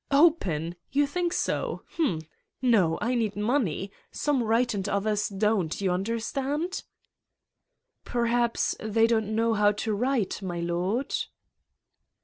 [0.25, 0.73] ''"Open?
[0.91, 1.83] You think so?
[1.89, 2.21] Hm!
[2.59, 3.91] No, I need money.
[4.11, 6.81] Some write and others don't, you under stand?''
[8.03, 11.13] "Perhaps they don't know how to write, my lord?"